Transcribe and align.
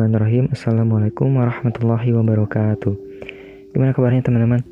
Bismillahirrahmanirrahim 0.00 0.48
Assalamualaikum 0.56 1.28
warahmatullahi 1.36 2.08
wabarakatuh 2.16 2.94
Gimana 3.76 3.92
kabarnya 3.92 4.24
teman-teman? 4.24 4.64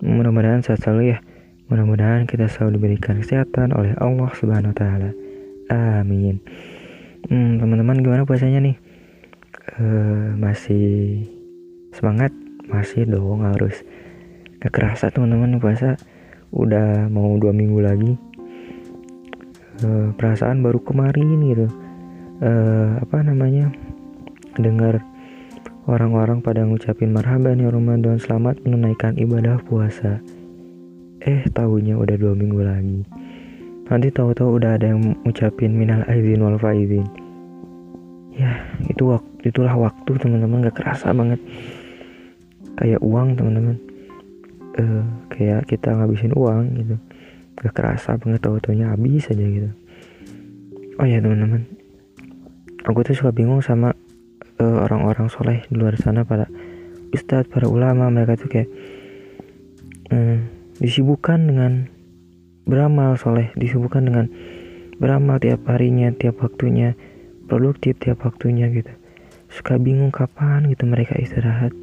Mudah-mudahan 0.00 0.64
sehat 0.64 0.80
selalu 0.80 1.12
ya 1.12 1.20
Mudah-mudahan 1.68 2.24
kita 2.24 2.48
selalu 2.48 2.80
diberikan 2.80 3.20
kesehatan 3.20 3.76
oleh 3.76 3.92
Allah 4.00 4.32
Subhanahu 4.32 4.72
Taala. 4.72 5.12
Amin 5.68 6.40
hmm, 7.28 7.60
Teman-teman 7.60 8.00
gimana 8.00 8.24
puasanya 8.24 8.64
nih? 8.64 8.80
Uh, 9.76 10.40
masih 10.40 11.20
semangat? 11.92 12.32
Masih 12.64 13.04
dong 13.04 13.44
harus 13.44 13.84
Gak 14.56 14.72
kerasa 14.72 15.12
teman-teman 15.12 15.60
puasa 15.60 16.00
Udah 16.48 17.12
mau 17.12 17.36
dua 17.36 17.52
minggu 17.52 17.76
lagi 17.76 18.16
uh, 19.84 20.16
Perasaan 20.16 20.64
baru 20.64 20.80
kemarin 20.80 21.44
gitu 21.44 21.68
uh, 22.40 23.04
Apa 23.04 23.20
namanya 23.20 23.68
dengar 24.58 25.00
orang-orang 25.88 26.44
pada 26.44 26.62
ngucapin 26.62 27.10
marhaban 27.14 27.58
ya 27.58 27.72
Ramadan. 27.72 28.20
Selamat 28.20 28.60
menunaikan 28.62 29.16
ibadah 29.16 29.58
puasa. 29.64 30.20
Eh 31.22 31.46
tahunya 31.54 31.94
udah 31.96 32.16
dua 32.18 32.34
minggu 32.34 32.60
lagi. 32.60 33.00
Nanti 33.86 34.08
tahu-tahu 34.10 34.62
udah 34.62 34.78
ada 34.78 34.94
yang 34.94 35.14
ngucapin 35.26 35.74
minal 35.74 36.02
aizin 36.10 36.42
wal 36.42 36.58
faizin. 36.58 37.06
Ya 38.32 38.64
itu 38.88 39.10
waktu 39.10 39.52
itulah 39.52 39.74
waktu 39.76 40.10
teman-teman. 40.18 40.66
Gak 40.70 40.82
kerasa 40.82 41.12
banget. 41.12 41.40
Kayak 42.78 43.00
uang 43.04 43.38
teman-teman. 43.38 43.76
Uh, 44.72 45.04
kayak 45.28 45.68
kita 45.68 45.92
ngabisin 45.92 46.32
uang 46.32 46.78
gitu. 46.80 46.96
Gak 47.60 47.74
kerasa 47.76 48.16
banget 48.16 48.40
tahu-taunya 48.40 48.90
habis 48.90 49.28
aja 49.28 49.44
gitu. 49.44 49.70
Oh 50.96 51.06
ya 51.06 51.20
teman-teman. 51.20 51.68
Aku 52.82 53.06
tuh 53.06 53.14
suka 53.14 53.30
bingung 53.30 53.62
sama 53.62 53.94
orang-orang 54.78 55.28
soleh 55.28 55.64
di 55.68 55.74
luar 55.76 55.98
sana 56.00 56.24
para 56.24 56.48
ustadz 57.12 57.50
para 57.50 57.68
ulama 57.68 58.08
mereka 58.08 58.40
tuh 58.40 58.48
kayak 58.48 58.68
eh, 60.08 60.38
disibukkan 60.80 61.50
dengan 61.50 61.72
beramal 62.64 63.18
soleh 63.18 63.52
disibukkan 63.58 64.02
dengan 64.06 64.26
beramal 64.96 65.42
tiap 65.42 65.66
harinya 65.66 66.14
tiap 66.14 66.40
waktunya 66.40 66.94
produktif 67.50 67.98
tiap 68.00 68.24
waktunya 68.24 68.70
gitu. 68.72 68.92
Suka 69.52 69.76
bingung 69.76 70.14
kapan 70.14 70.64
gitu 70.72 70.88
mereka 70.88 71.18
istirahat 71.20 71.76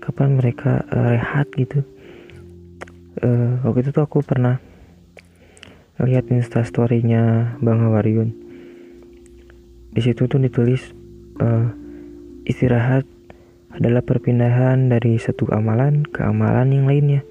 kapan 0.00 0.40
mereka 0.40 0.82
uh, 0.90 1.12
rehat 1.12 1.46
gitu. 1.54 1.84
Uh, 3.20 3.60
waktu 3.68 3.84
itu 3.84 3.90
tuh 3.92 4.02
aku 4.08 4.24
pernah 4.24 4.58
lihat 6.00 6.32
instastorynya 6.32 7.54
bang 7.60 7.78
Hawariun. 7.84 8.30
Di 9.92 10.00
situ 10.00 10.24
tuh 10.24 10.40
ditulis 10.40 10.80
uh, 11.38 11.68
istirahat 12.50 13.06
adalah 13.70 14.02
perpindahan 14.02 14.90
dari 14.90 15.14
satu 15.16 15.46
amalan 15.54 16.02
ke 16.02 16.26
amalan 16.26 16.74
yang 16.74 16.86
lainnya. 16.90 17.22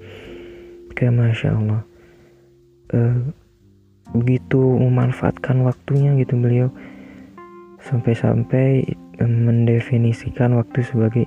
Kayak 0.96 1.16
masya 1.16 1.56
Allah, 1.56 1.82
uh, 2.96 3.16
begitu 4.16 4.58
memanfaatkan 4.58 5.62
waktunya 5.64 6.16
gitu 6.18 6.36
beliau 6.40 6.68
sampai-sampai 7.84 8.84
uh, 9.20 9.28
mendefinisikan 9.28 10.56
waktu 10.56 10.84
sebagai 10.84 11.24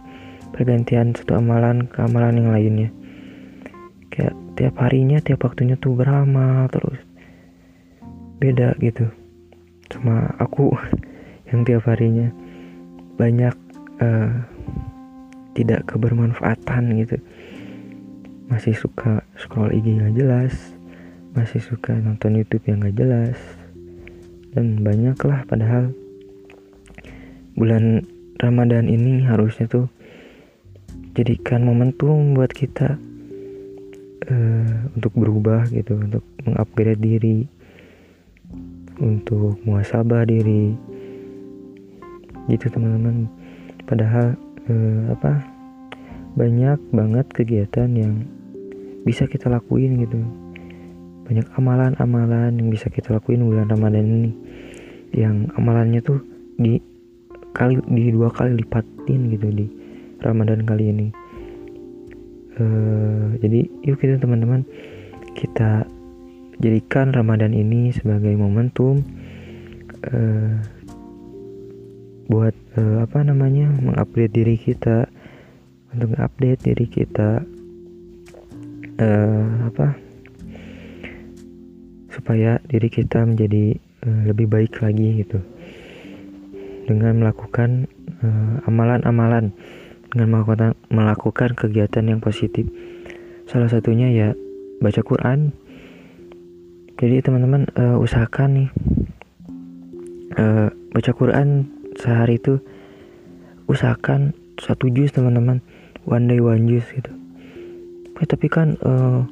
pergantian 0.54 1.14
satu 1.14 1.38
amalan 1.38 1.86
ke 1.86 2.02
amalan 2.02 2.42
yang 2.42 2.50
lainnya. 2.52 2.90
Kayak 4.10 4.34
tiap 4.58 4.76
harinya, 4.82 5.18
tiap 5.22 5.46
waktunya 5.46 5.78
tuh 5.78 5.98
beramal 5.98 6.70
terus 6.70 7.02
beda 8.44 8.76
gitu 8.84 9.08
sama 9.88 10.36
aku 10.36 10.76
yang 11.54 11.64
tiap 11.64 11.88
harinya 11.88 12.28
banyak 13.16 13.56
uh, 14.00 14.32
tidak 15.54 15.86
kebermanfaatan 15.90 16.98
gitu. 17.04 17.18
Masih 18.50 18.74
suka 18.78 19.26
scroll 19.38 19.74
IG 19.74 19.98
nggak 19.98 20.16
jelas 20.18 20.54
masih 21.34 21.66
suka 21.66 21.98
nonton 21.98 22.38
YouTube 22.38 22.62
yang 22.70 22.78
nggak 22.78 22.94
jelas 22.94 23.38
dan 24.54 24.86
banyak 24.86 25.18
lah 25.26 25.42
padahal 25.50 25.90
bulan 27.58 28.06
Ramadan 28.38 28.86
ini 28.86 29.26
harusnya 29.26 29.66
tuh 29.66 29.90
jadikan 31.18 31.66
momentum 31.66 32.38
buat 32.38 32.54
kita 32.54 33.02
uh, 34.30 34.74
untuk 34.94 35.14
berubah 35.18 35.66
gitu 35.74 35.98
untuk 35.98 36.22
mengupgrade 36.46 37.02
diri 37.02 37.50
untuk 39.02 39.58
muasabah 39.66 40.30
diri. 40.30 40.78
Gitu 42.52 42.68
teman-teman 42.70 43.26
padahal 43.86 44.36
eh, 44.68 45.04
apa 45.12 45.44
banyak 46.34 46.80
banget 46.90 47.26
kegiatan 47.30 47.90
yang 47.94 48.26
bisa 49.06 49.30
kita 49.30 49.52
lakuin 49.52 50.02
gitu. 50.02 50.20
Banyak 51.24 51.48
amalan-amalan 51.56 52.58
yang 52.60 52.68
bisa 52.68 52.92
kita 52.92 53.16
lakuin 53.16 53.46
bulan 53.48 53.70
Ramadan 53.70 54.04
ini. 54.04 54.32
Yang 55.14 55.54
amalannya 55.56 56.02
tuh 56.02 56.20
di 56.58 56.82
kali 57.54 57.78
di 57.86 58.10
dua 58.10 58.34
kali 58.34 58.58
lipatin 58.58 59.30
gitu 59.30 59.48
di 59.54 59.66
Ramadan 60.20 60.66
kali 60.66 60.90
ini. 60.90 61.08
Uh, 62.54 63.34
jadi 63.42 63.66
yuk 63.82 63.98
kita 63.98 64.22
teman-teman 64.22 64.62
kita 65.34 65.90
jadikan 66.62 67.10
Ramadan 67.10 67.50
ini 67.50 67.90
sebagai 67.90 68.34
momentum 68.38 69.02
uh, 70.06 70.54
buat 72.30 72.56
uh, 72.78 73.04
apa 73.04 73.24
namanya 73.26 73.72
mengupdate 73.82 74.34
diri 74.34 74.56
kita. 74.60 75.08
Untuk 75.94 76.18
update 76.18 76.74
diri 76.74 76.90
kita 76.90 77.46
uh, 78.98 79.48
apa 79.70 79.94
supaya 82.10 82.58
diri 82.66 82.90
kita 82.90 83.22
menjadi 83.30 83.78
uh, 84.06 84.22
lebih 84.34 84.50
baik 84.50 84.82
lagi 84.82 85.22
gitu. 85.22 85.38
Dengan 86.90 87.24
melakukan 87.24 87.88
amalan-amalan. 88.68 89.52
Uh, 89.52 89.84
dengan 90.14 90.30
melakukan 90.30 90.78
melakukan 90.94 91.50
kegiatan 91.58 92.06
yang 92.06 92.22
positif. 92.22 92.70
Salah 93.50 93.68
satunya 93.68 94.14
ya 94.14 94.30
baca 94.78 95.02
Quran. 95.02 95.58
Jadi 97.02 97.26
teman-teman 97.26 97.66
uh, 97.74 97.98
usahakan 97.98 98.50
nih 98.54 98.70
uh, 100.38 100.70
baca 100.94 101.12
Quran 101.18 101.73
sehari 102.04 102.36
itu 102.36 102.60
usahakan 103.72 104.36
satu 104.60 104.92
jus 104.92 105.16
teman-teman. 105.16 105.64
One 106.04 106.28
day 106.28 106.44
one 106.44 106.68
jus 106.68 106.84
gitu. 106.92 107.08
Ya, 108.20 108.26
tapi 108.28 108.52
kan 108.52 108.76
uh, 108.84 109.24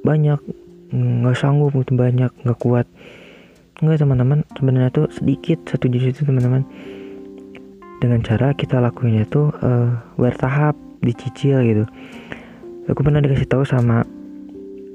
banyak 0.00 0.40
nggak 0.94 1.36
sanggup 1.36 1.76
gitu 1.76 1.92
banyak 1.92 2.32
nggak 2.32 2.58
kuat. 2.60 2.88
Nggak 3.84 4.00
teman-teman 4.00 4.48
sebenarnya 4.56 4.90
tuh 4.96 5.12
sedikit 5.12 5.60
satu 5.68 5.92
jus 5.92 6.08
itu 6.08 6.24
teman-teman. 6.24 6.64
Dengan 8.00 8.24
cara 8.24 8.56
kita 8.56 8.80
lakuinnya 8.80 9.28
tuh 9.28 9.52
uh, 9.60 9.92
bertahap 10.16 10.76
dicicil 11.04 11.60
gitu. 11.60 11.84
Aku 12.88 13.00
pernah 13.04 13.20
dikasih 13.20 13.48
tahu 13.48 13.64
sama 13.64 14.04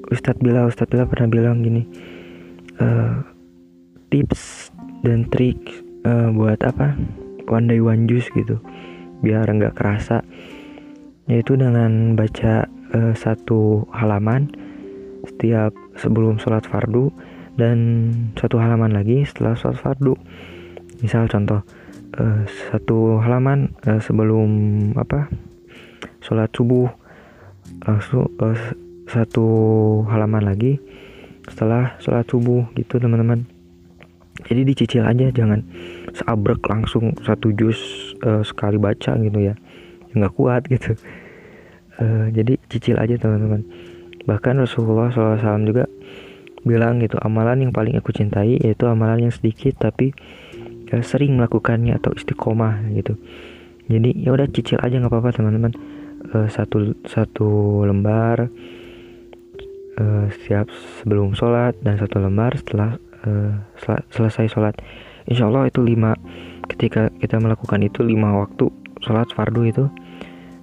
Ustadz 0.10 0.42
Bila 0.42 0.66
Ustadz 0.70 0.94
Bila 0.94 1.10
pernah 1.10 1.30
bilang 1.30 1.66
gini 1.66 1.86
uh, 2.82 3.22
tips 4.10 4.74
dan 5.06 5.26
trik 5.30 5.89
uh, 6.06 6.30
buat 6.32 6.60
apa? 6.64 6.96
One 7.50 7.66
day 7.66 7.82
one 7.82 8.06
juice 8.06 8.30
gitu. 8.36 8.62
Biar 9.26 9.50
nggak 9.50 9.76
kerasa. 9.76 10.22
Yaitu 11.30 11.58
dengan 11.58 12.16
baca 12.18 12.66
uh, 12.96 13.14
satu 13.14 13.86
halaman 13.94 14.50
setiap 15.28 15.76
sebelum 16.00 16.40
sholat 16.40 16.64
fardu 16.66 17.12
dan 17.60 18.10
satu 18.40 18.58
halaman 18.58 18.96
lagi 18.96 19.28
setelah 19.28 19.58
sholat 19.58 19.80
fardu. 19.82 20.14
Misal 21.04 21.28
contoh 21.28 21.62
uh, 22.18 22.42
satu 22.72 23.20
halaman 23.20 23.76
uh, 23.86 24.00
sebelum 24.00 24.50
apa? 24.96 25.28
Sholat 26.24 26.52
subuh. 26.56 26.88
Langsung 27.86 28.28
uh, 28.42 28.58
satu 29.10 29.46
halaman 30.10 30.46
lagi 30.46 30.78
setelah 31.50 31.98
sholat 31.98 32.30
subuh 32.30 32.70
gitu 32.78 33.02
teman-teman 33.02 33.59
jadi 34.48 34.62
dicicil 34.64 35.04
aja 35.04 35.28
jangan 35.36 35.60
seabrek 36.16 36.64
langsung 36.64 37.12
satu 37.28 37.52
jus 37.52 38.14
uh, 38.24 38.40
sekali 38.46 38.80
baca 38.80 39.20
gitu 39.20 39.40
ya. 39.40 39.54
Nggak 40.16 40.34
kuat 40.40 40.62
gitu. 40.72 40.96
Uh, 42.00 42.32
jadi 42.32 42.56
cicil 42.72 42.96
aja 42.96 43.20
teman-teman. 43.20 43.68
Bahkan 44.24 44.64
Rasulullah 44.64 45.12
SAW 45.12 45.68
juga 45.68 45.92
bilang 46.64 47.00
gitu 47.04 47.16
amalan 47.24 47.68
yang 47.68 47.72
paling 47.72 47.96
aku 47.96 48.12
cintai 48.12 48.60
yaitu 48.60 48.84
amalan 48.84 49.28
yang 49.28 49.34
sedikit 49.34 49.80
tapi 49.80 50.12
uh, 50.92 51.04
sering 51.04 51.36
melakukannya 51.36 52.00
atau 52.00 52.16
istiqomah 52.16 52.88
gitu. 52.96 53.20
Jadi 53.92 54.24
ya 54.24 54.32
udah 54.32 54.48
cicil 54.48 54.80
aja 54.80 55.04
nggak 55.04 55.12
apa-apa 55.12 55.36
teman-teman. 55.36 55.74
Uh, 56.32 56.48
satu 56.52 56.96
satu 57.08 57.84
lembar 57.88 58.48
uh, 60.00 60.26
setiap 60.32 60.72
sebelum 61.00 61.36
sholat 61.36 61.76
dan 61.84 62.00
satu 62.00 62.24
lembar 62.24 62.56
setelah 62.60 63.00
uh, 63.26 63.54
selesai 64.14 64.52
sholat. 64.52 64.76
Insya 65.30 65.50
Allah 65.50 65.68
itu 65.68 65.82
lima 65.84 66.16
ketika 66.70 67.10
kita 67.18 67.42
melakukan 67.42 67.82
itu 67.82 68.06
lima 68.06 68.34
waktu 68.46 68.70
sholat 69.02 69.30
fardu 69.34 69.62
itu 69.66 69.86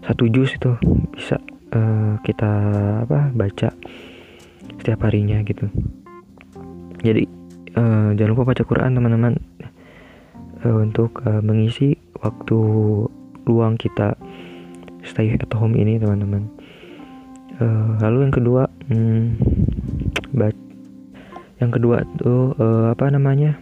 satu 0.06 0.30
juz 0.30 0.54
itu 0.54 0.78
bisa 1.10 1.40
uh, 1.74 2.14
kita 2.22 2.52
apa 3.06 3.34
baca 3.34 3.68
setiap 4.78 4.98
harinya 5.06 5.42
gitu. 5.42 5.66
Jadi 7.02 7.26
uh, 7.74 8.14
jangan 8.14 8.30
lupa 8.32 8.54
baca 8.54 8.62
Quran 8.62 8.94
teman-teman. 8.94 9.34
Uh, 10.64 10.82
untuk 10.82 11.20
uh, 11.28 11.44
mengisi 11.44 12.00
waktu 12.24 12.58
luang 13.44 13.76
kita 13.76 14.16
stay 15.04 15.30
at 15.36 15.52
home 15.54 15.76
ini 15.78 16.00
teman-teman. 16.00 16.48
Uh, 17.56 17.96
lalu 18.02 18.28
yang 18.28 18.34
kedua 18.34 18.62
hmm, 18.88 19.38
yang 21.56 21.72
kedua 21.72 22.04
tuh 22.20 22.52
uh, 22.60 22.92
apa 22.92 23.08
namanya 23.08 23.56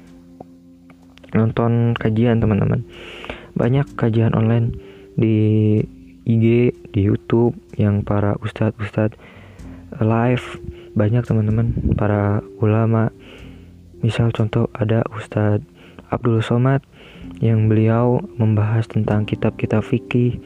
nonton 1.34 1.94
kajian 1.98 2.38
teman-teman. 2.38 2.86
Banyak 3.54 3.94
kajian 3.94 4.34
online 4.34 4.74
di 5.14 5.36
IG 6.24 6.74
di 6.94 7.00
YouTube 7.04 7.54
yang 7.78 8.02
para 8.06 8.34
ustadz 8.42 8.78
ustadz 8.78 9.18
live. 9.98 10.58
Banyak 10.94 11.26
teman-teman 11.26 11.94
para 11.98 12.42
ulama. 12.62 13.10
Misal 14.04 14.30
contoh 14.36 14.68
ada 14.76 15.00
Ustadz 15.16 15.64
Abdul 16.12 16.44
Somad 16.44 16.84
yang 17.40 17.72
beliau 17.72 18.20
membahas 18.36 18.84
tentang 18.84 19.24
kitab-kitab 19.24 19.80
fikih. 19.80 20.38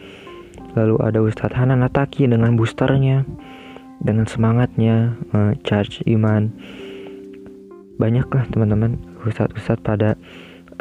Lalu 0.78 0.96
ada 1.02 1.18
Ustadz 1.20 1.58
Hanan 1.58 1.82
Ataki 1.82 2.30
dengan 2.30 2.54
boosternya 2.54 3.26
dengan 3.98 4.30
semangatnya 4.30 5.18
uh, 5.34 5.52
charge 5.66 6.06
iman 6.06 6.54
banyaklah 7.98 8.46
teman-teman 8.48 8.96
ustadz-ustadz 9.26 9.82
pada 9.82 10.14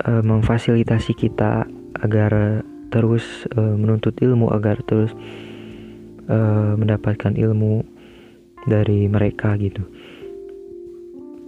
uh, 0.05 0.21
memfasilitasi 0.21 1.17
kita 1.17 1.65
agar 2.01 2.61
terus 2.93 3.45
uh, 3.57 3.75
menuntut 3.75 4.15
ilmu 4.21 4.53
agar 4.53 4.79
terus 4.85 5.11
uh, 6.29 6.73
mendapatkan 6.77 7.35
ilmu 7.35 7.83
dari 8.67 9.07
mereka 9.07 9.55
gitu. 9.57 9.83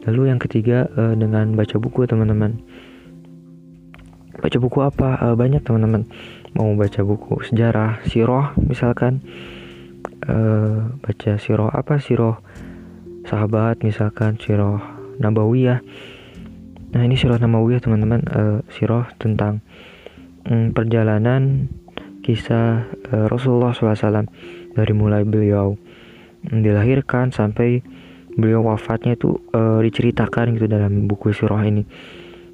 Lalu 0.08 0.32
yang 0.32 0.40
ketiga 0.40 0.88
uh, 0.96 1.14
dengan 1.14 1.54
baca 1.54 1.76
buku 1.76 2.08
teman-teman. 2.08 2.60
Baca 4.40 4.58
buku 4.58 4.80
apa? 4.80 5.20
Uh, 5.20 5.36
banyak 5.36 5.62
teman-teman. 5.62 6.08
Mau 6.56 6.74
baca 6.74 7.04
buku 7.04 7.44
sejarah 7.44 8.02
siroh 8.08 8.56
misalkan. 8.58 9.20
Uh, 10.24 10.96
baca 11.04 11.36
siroh 11.36 11.68
apa? 11.68 12.00
Siroh 12.00 12.40
sahabat 13.28 13.84
misalkan. 13.84 14.40
Siroh 14.40 14.99
nabawiyah. 15.20 15.80
Nah 16.96 17.02
ini 17.06 17.14
siroh 17.20 17.38
nabawiyah 17.38 17.84
teman-teman. 17.84 18.22
Uh, 18.26 18.60
siroh 18.72 19.06
tentang 19.22 19.62
um, 20.48 20.72
perjalanan 20.74 21.70
kisah 22.24 22.88
uh, 23.14 23.26
Rasulullah 23.30 23.76
SAW 23.76 24.28
dari 24.74 24.94
mulai 24.96 25.28
beliau 25.28 25.76
dilahirkan 26.40 27.36
sampai 27.36 27.84
beliau 28.40 28.64
wafatnya 28.64 29.20
itu 29.20 29.36
uh, 29.52 29.84
diceritakan 29.84 30.56
gitu 30.56 30.66
dalam 30.72 31.06
buku 31.06 31.36
sirah 31.36 31.62
ini. 31.68 31.84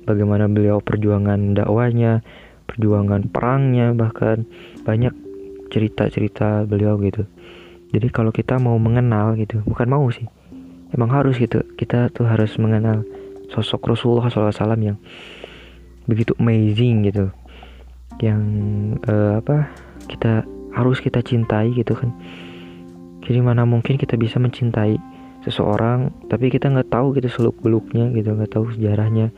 Bagaimana 0.05 0.45
beliau 0.49 0.81
perjuangan 0.81 1.57
dakwanya 1.57 2.21
perjuangan 2.65 3.29
perangnya 3.29 3.93
bahkan 3.93 4.49
banyak 4.81 5.13
cerita-cerita 5.69 6.65
beliau 6.65 6.97
gitu. 7.01 7.29
Jadi 7.93 8.09
kalau 8.09 8.33
kita 8.33 8.57
mau 8.57 8.75
mengenal 8.81 9.37
gitu 9.37 9.61
bukan 9.65 9.87
mau 9.87 10.05
sih 10.09 10.25
emang 10.95 11.11
harus 11.11 11.35
gitu. 11.35 11.61
Kita 11.75 12.07
tuh 12.15 12.25
harus 12.25 12.55
mengenal 12.55 13.03
sosok 13.51 13.91
Rasulullah 13.91 14.31
SAW 14.31 14.79
yang 14.79 14.97
begitu 16.07 16.31
amazing 16.39 17.05
gitu. 17.11 17.29
Yang 18.23 18.41
uh, 19.11 19.43
apa 19.43 19.69
kita 20.07 20.47
harus 20.71 21.03
kita 21.03 21.19
cintai 21.19 21.75
gitu 21.75 21.93
kan. 21.93 22.15
Jadi 23.27 23.39
mana 23.43 23.67
mungkin 23.67 23.99
kita 23.99 24.15
bisa 24.15 24.39
mencintai 24.39 24.95
seseorang 25.43 26.09
tapi 26.25 26.49
kita 26.49 26.73
nggak 26.73 26.89
tahu 26.89 27.13
gitu 27.13 27.29
seluk 27.29 27.57
beluknya 27.61 28.09
gitu 28.17 28.33
nggak 28.33 28.49
tahu 28.49 28.73
sejarahnya 28.73 29.29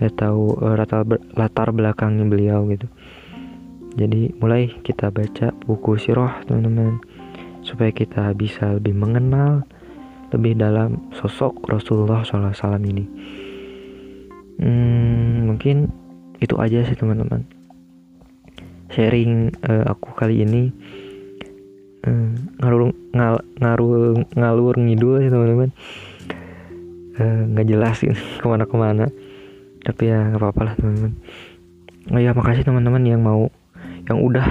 nggak 0.00 0.16
tahu 0.16 0.56
uh, 0.56 0.74
latar 1.36 1.68
belakangnya 1.74 2.24
beliau 2.24 2.64
gitu. 2.70 2.86
Jadi 3.94 4.34
mulai 4.42 4.66
kita 4.82 5.14
baca 5.14 5.54
buku 5.70 5.94
sirah 6.02 6.42
teman-teman 6.48 6.98
supaya 7.62 7.94
kita 7.94 8.34
bisa 8.34 8.76
lebih 8.76 8.92
mengenal 8.92 9.62
lebih 10.34 10.58
dalam 10.58 10.98
sosok 11.14 11.70
Rasulullah 11.70 12.26
SAW 12.26 12.82
ini. 12.82 13.06
Hmm, 14.58 15.50
mungkin 15.50 15.90
itu 16.42 16.58
aja 16.58 16.82
sih 16.82 16.98
teman-teman. 16.98 17.46
Sharing 18.90 19.54
uh, 19.62 19.94
aku 19.94 20.14
kali 20.14 20.42
ini 20.42 20.74
uh, 22.06 22.30
ngalur 22.62 22.90
ngal, 23.14 23.42
ngalur 23.62 24.22
ngalur 24.34 24.74
ngidul 24.74 25.22
ya 25.22 25.30
teman-teman. 25.30 25.70
Eh, 27.14 27.40
nggak 27.54 27.66
uh, 27.66 27.70
jelas 27.70 27.96
gitu 28.02 28.18
ke 28.42 28.46
mana-kemana. 28.46 29.06
Tapi 29.86 30.02
ya 30.10 30.34
nggak 30.34 30.42
apa-apa 30.42 30.60
lah 30.66 30.74
teman-teman. 30.74 31.12
Oh 32.10 32.20
ya 32.20 32.36
makasih 32.36 32.66
teman-teman 32.66 33.02
yang 33.06 33.22
mau 33.22 33.48
yang 34.04 34.20
udah 34.20 34.44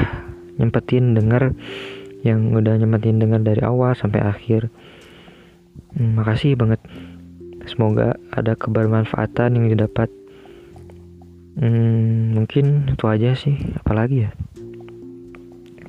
nyempetin 0.57 1.13
denger 1.13 1.53
yang 2.23 2.55
udah 2.55 2.79
nyempetin 2.79 3.19
denger 3.19 3.41
dari 3.43 3.61
awal 3.61 3.93
sampai 3.93 4.23
akhir 4.23 4.71
hmm, 5.97 6.19
makasih 6.19 6.55
banget. 6.57 6.79
Semoga 7.63 8.19
ada 8.33 8.53
kebermanfaatan 8.59 9.55
yang 9.55 9.65
didapat. 9.71 10.11
Hmm, 11.55 12.35
mungkin 12.35 12.91
itu 12.91 13.05
aja 13.07 13.37
sih. 13.37 13.55
Apalagi 13.79 14.27
ya? 14.27 14.31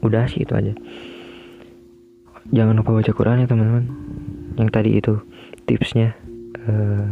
Udah 0.05 0.29
sih 0.31 0.45
itu 0.45 0.55
aja. 0.55 0.73
Jangan 2.53 2.79
lupa 2.79 2.95
baca 2.95 3.13
Quran 3.13 3.43
ya 3.43 3.49
teman-teman. 3.49 3.85
Yang 4.61 4.69
tadi 4.71 4.91
itu 4.95 5.15
tipsnya 5.67 6.15
uh, 6.69 7.11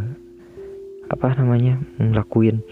apa 1.10 1.34
namanya? 1.34 1.80
Ngelakuin. 1.98 2.62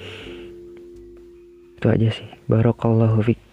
Itu 1.80 1.86
aja 1.88 2.12
sih. 2.12 2.28
Barokallahu 2.46 3.18
fiq 3.24 3.50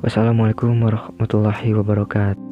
wassalamualaikum 0.00 0.80
warahmatullahi 0.80 1.76
wabarakatuh 1.76 2.49